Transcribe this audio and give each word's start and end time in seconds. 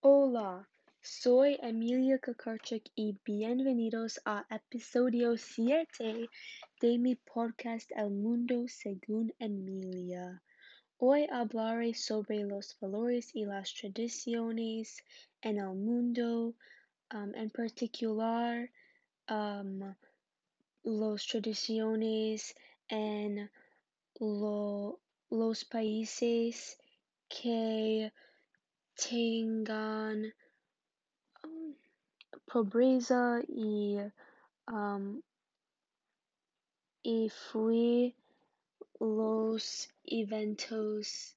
Hola, 0.00 0.68
soy 1.02 1.58
Emilia 1.62 2.18
Kakarchik 2.18 2.90
y 2.94 3.16
bienvenidos 3.24 4.20
a 4.24 4.46
episodio 4.50 5.36
7 5.36 6.28
de 6.80 6.98
mi 6.98 7.14
podcast 7.16 7.90
El 7.96 8.10
Mundo 8.10 8.68
según 8.68 9.32
Emilia. 9.38 10.42
Hoy 10.98 11.26
hablaré 11.30 11.94
sobre 11.94 12.44
los 12.44 12.78
valores 12.80 13.34
y 13.34 13.44
las 13.44 13.74
tradiciones 13.74 14.98
en 15.42 15.58
el 15.58 15.74
mundo, 15.74 16.54
um, 17.12 17.34
en 17.34 17.50
particular 17.50 18.70
um, 19.28 19.94
las 20.84 21.26
tradiciones 21.26 22.54
en 22.88 23.50
lo- 24.20 25.00
los 25.30 25.64
países 25.64 26.78
que 27.28 28.12
tengan 28.96 30.32
um, 31.44 31.74
pobreza 32.46 33.42
y, 33.48 33.98
um, 34.68 35.22
y 37.02 37.28
fui 37.28 38.14
los 38.98 39.88
eventos 40.04 41.36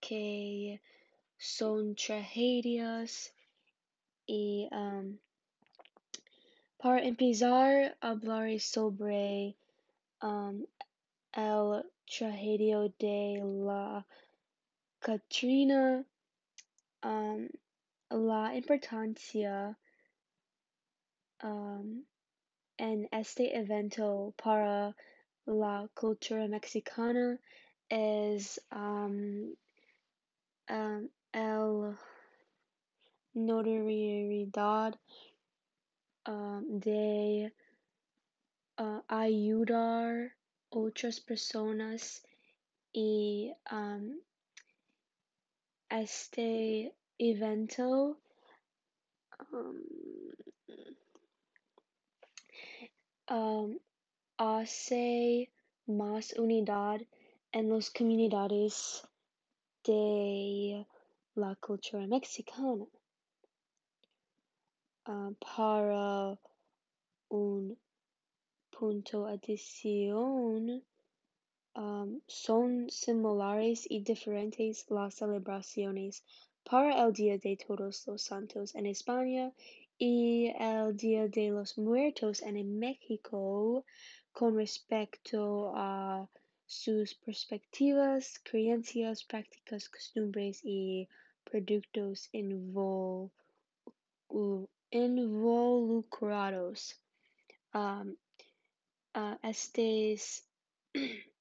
que 0.00 0.80
son 1.36 1.94
tragedias 1.94 3.32
y 4.26 4.68
um, 4.70 5.18
para 6.78 7.02
empezar 7.02 7.96
hablaré 8.00 8.60
sobre 8.60 9.56
um, 10.22 10.64
el 11.32 11.84
tragedia 12.06 12.88
de 12.98 13.40
la 13.42 14.04
Katrina 15.00 16.04
um, 17.02 17.48
la 18.10 18.54
importancia 18.54 19.76
um, 21.42 22.04
en 22.78 23.08
este 23.12 23.54
evento 23.54 24.34
para 24.36 24.94
la 25.46 25.88
cultura 25.94 26.48
mexicana 26.48 27.38
es 27.90 28.58
um, 28.70 29.54
um, 30.68 31.08
el 31.32 31.96
notoriedad 33.34 34.98
um, 36.26 36.80
de 36.80 37.52
uh, 38.78 39.00
ayudar 39.08 40.32
otras 40.70 41.20
personas 41.20 42.22
y 42.92 43.52
um, 43.70 44.20
este 45.90 46.94
evento 47.18 48.18
um, 49.52 49.82
um, 53.30 53.78
hace 54.36 55.50
más 55.86 56.32
unidad 56.38 57.00
en 57.52 57.70
las 57.70 57.90
comunidades 57.90 59.06
de 59.84 60.86
la 61.34 61.56
cultura 61.56 62.06
mexicana. 62.06 62.86
Uh, 65.06 65.32
para 65.40 66.38
un 67.30 67.78
punto 68.70 69.26
adición, 69.26 70.84
um, 71.78 72.20
son 72.26 72.90
similares 72.90 73.86
y 73.88 74.00
diferentes 74.00 74.90
las 74.90 75.14
celebraciones 75.14 76.24
para 76.64 77.04
el 77.04 77.12
Día 77.12 77.38
de 77.38 77.56
Todos 77.56 78.06
los 78.06 78.22
Santos 78.22 78.74
en 78.74 78.86
España 78.86 79.52
y 79.96 80.52
el 80.58 80.96
Día 80.96 81.28
de 81.28 81.50
los 81.50 81.78
Muertos 81.78 82.42
en 82.42 82.78
México 82.78 83.84
con 84.32 84.56
respecto 84.56 85.72
a 85.74 86.28
sus 86.66 87.14
perspectivas, 87.14 88.40
creencias, 88.42 89.24
prácticas, 89.24 89.88
costumbres 89.88 90.60
y 90.62 91.08
productos 91.44 92.28
involucrados. 94.90 97.00
Um, 97.72 98.16
estes, 99.42 100.44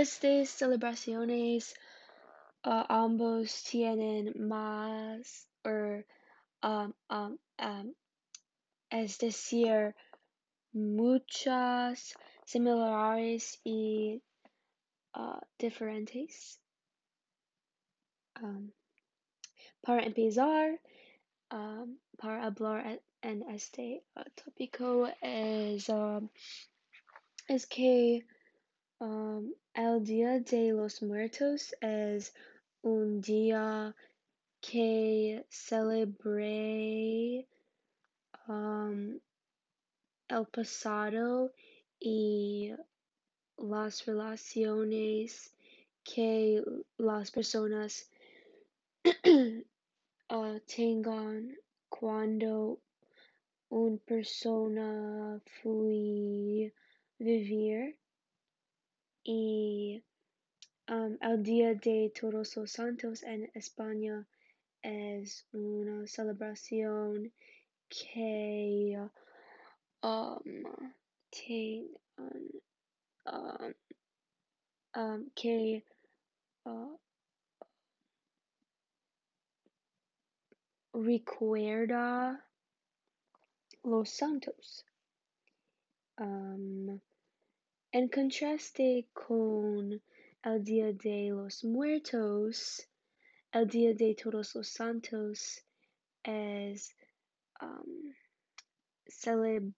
estas 0.00 0.50
celebraciones 0.50 1.74
uh, 2.64 2.84
ambos 2.88 3.62
tienen 3.64 4.32
más, 4.36 5.46
or, 5.64 6.04
um, 6.62 6.92
um, 7.08 7.38
um, 7.58 7.94
es 8.90 9.18
decir, 9.18 9.94
muchas 10.72 12.14
similares 12.44 13.58
y 13.64 14.20
uh, 15.14 15.40
diferentes. 15.58 16.60
Um, 18.42 18.72
para 19.82 20.02
empezar, 20.04 20.78
um, 21.50 21.98
para 22.18 22.44
hablar 22.44 23.00
en 23.22 23.42
este 23.50 24.02
tópico 24.34 25.08
es, 25.22 25.88
um, 25.88 26.28
es 27.48 27.66
que 27.66 28.26
um, 29.00 29.54
el 29.74 30.02
Día 30.02 30.40
de 30.40 30.72
los 30.72 31.02
Muertos 31.02 31.74
es 31.80 32.32
un 32.82 33.20
día 33.20 33.94
que 34.60 35.44
celebré 35.50 37.46
um, 38.48 39.20
el 40.28 40.46
pasado 40.46 41.52
y 42.00 42.72
las 43.58 44.06
relaciones 44.06 45.54
que 46.02 46.62
las 46.96 47.30
personas 47.30 48.10
uh, 50.30 50.58
tengan 50.66 51.56
cuando 51.88 52.80
una 53.68 53.98
persona 53.98 55.40
fue 55.62 56.72
vivir 57.18 57.98
y 59.26 60.04
um, 60.88 61.18
el 61.20 61.42
Día 61.42 61.74
de 61.74 62.12
Todos 62.14 62.56
los 62.56 62.70
Santos 62.70 63.24
en 63.24 63.50
España 63.54 64.24
es 64.82 65.44
una 65.52 66.06
celebración 66.06 67.32
que 67.88 68.96
um, 70.04 70.62
tengan 71.30 71.90
um, 73.26 73.74
um, 74.94 75.30
que 75.34 75.84
uh, 76.64 76.96
recuerda 80.94 82.44
los 83.82 84.08
santos. 84.08 84.84
Um, 86.16 87.00
en 87.96 88.08
contraste 88.10 89.06
con 89.14 90.02
el 90.42 90.62
Día 90.62 90.92
de 90.92 91.30
los 91.30 91.64
Muertos, 91.64 92.86
el 93.52 93.66
Día 93.66 93.94
de 93.94 94.14
Todos 94.14 94.54
los 94.54 94.68
Santos 94.68 95.64
es 96.22 96.94
um, 97.62 98.12
celebra, 99.08 99.72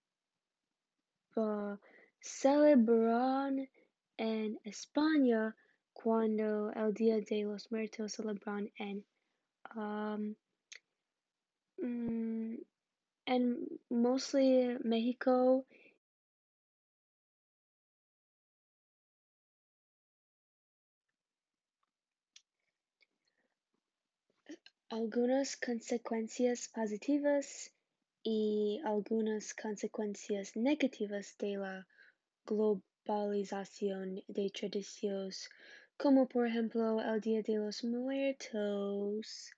celebran 2.19 3.69
en 4.17 4.59
España 4.65 5.55
cuando 5.93 6.73
el 6.73 6.93
Día 6.93 7.21
de 7.21 7.45
los 7.45 7.71
Muertos 7.71 8.11
celebran 8.11 8.69
en 8.79 9.05
um, 9.77 10.35
mm, 11.77 12.57
en 13.27 13.79
mostly 13.89 14.77
Mexico 14.83 15.65
algunas 24.89 25.55
consecuencias 25.55 26.67
positivas 26.67 27.71
y 28.23 28.81
algunas 28.83 29.53
consecuencias 29.53 30.55
negativas 30.55 31.37
de 31.37 31.57
la 31.57 31.87
globalización 32.45 34.23
de 34.27 34.49
tradiciones, 34.49 35.49
como 35.95 36.27
por 36.27 36.47
ejemplo 36.47 36.99
el 37.01 37.21
Día 37.21 37.43
de 37.43 37.57
los 37.57 37.83
Muertos, 37.83 39.51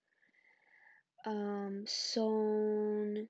um, 1.25 1.85
son 1.85 3.29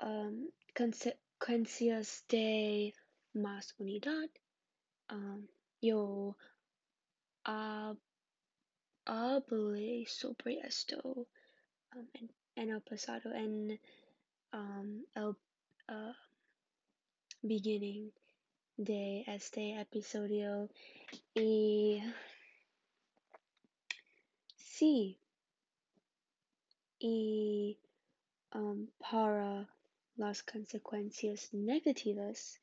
um, 0.00 0.50
consecuencias 0.72 2.24
de 2.28 2.94
más 3.32 3.74
unidad. 3.78 4.30
Um, 5.10 5.48
yo 5.80 6.36
hable 9.06 10.06
sobre 10.06 10.60
esto 10.60 11.26
um, 11.94 12.08
en, 12.14 12.30
en, 12.56 12.70
el 12.70 12.80
pasado, 12.80 13.32
en 13.32 13.78
um, 14.52 15.04
el 15.14 15.36
uh, 15.88 16.14
beginning 17.42 18.12
de 18.76 19.24
este 19.26 19.80
episodio. 19.80 20.68
Y 21.34 22.02
sí, 24.56 25.18
y 26.98 27.78
um, 28.54 28.88
para 28.98 29.68
las 30.16 30.42
consecuencias 30.42 31.52
negativas 31.52 32.60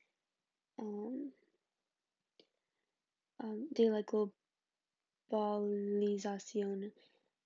um, 0.78 1.32
um, 3.40 3.68
de 3.70 3.90
la 3.90 4.04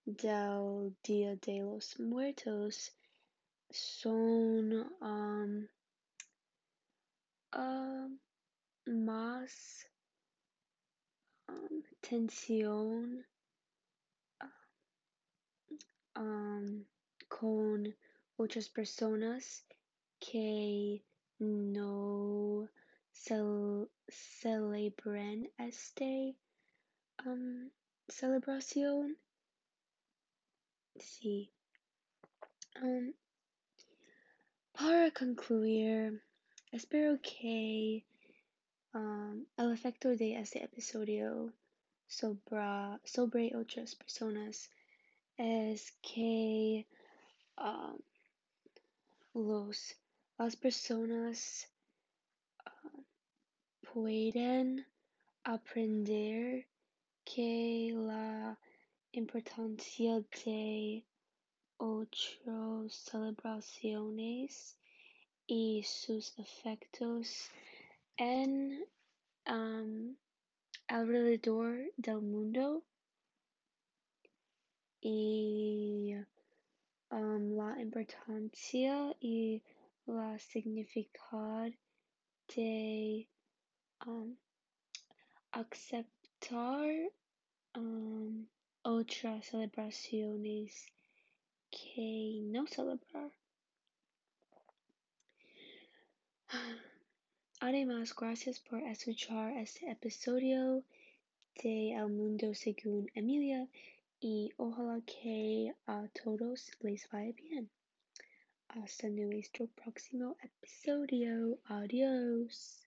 del 0.05 0.95
Día 1.03 1.35
de 1.35 1.61
los 1.61 1.99
Muertos 1.99 2.95
son 3.69 4.89
um, 5.01 5.67
más 8.85 9.87
um, 11.47 11.83
tensión 12.01 13.23
con 17.27 17.95
otras 18.37 18.67
personas 18.69 19.63
que 20.19 21.03
no 21.37 22.67
cel 23.11 23.89
celebran 24.07 25.51
este 25.59 26.35
um, 27.25 27.69
celebración. 28.07 29.17
Sí. 31.00 31.51
Um, 32.81 33.13
para 34.73 35.12
concluir, 35.12 36.21
espero 36.71 37.19
que 37.21 38.06
um, 38.94 39.45
el 39.57 39.71
efecto 39.71 40.15
de 40.15 40.35
este 40.35 40.63
episodio 40.63 41.53
sobre, 42.07 43.00
sobre 43.06 43.56
otras 43.56 43.95
personas 43.95 44.69
es 45.38 45.91
que 46.01 46.85
um, 47.57 47.97
los, 49.33 49.95
las 50.38 50.56
personas 50.56 51.68
uh, 52.65 53.03
pueden 53.94 54.85
aprender 55.44 56.68
que 57.25 57.92
la 57.94 58.57
importancia 59.12 60.24
de 60.45 61.04
otras 61.77 62.94
celebraciones 62.94 64.77
y 65.48 65.83
sus 65.83 66.38
efectos 66.38 67.50
en 68.18 68.86
um, 69.48 70.16
alrededor 70.88 71.92
del 71.98 72.22
mundo 72.22 72.83
y 75.01 76.16
um, 77.12 77.57
la 77.57 77.81
importancia 77.81 79.16
y 79.19 79.63
la 80.06 80.38
significado 80.38 81.71
de 82.56 83.28
um, 84.06 84.38
aceptar 86.35 87.11
um, 87.75 88.45
otras 88.83 89.45
celebraciones 89.45 90.91
que 91.69 92.41
no 92.43 92.67
celebrar. 92.67 93.31
Además, 97.59 98.13
gracias 98.15 98.59
por 98.59 98.79
escuchar 98.81 99.57
este 99.57 99.89
episodio 99.89 100.83
de 101.63 101.93
El 101.93 102.09
Mundo 102.09 102.53
según 102.53 103.09
Emilia 103.13 103.67
y 104.19 104.51
ojalá 104.57 105.01
que 105.05 105.73
a 105.87 106.07
todos 106.23 106.71
les 106.81 107.07
vaya 107.09 107.31
bien. 107.33 107.69
Hasta 108.67 109.09
nuestro 109.09 109.67
próximo 109.67 110.35
episodio. 110.41 111.59
Adiós. 111.65 112.84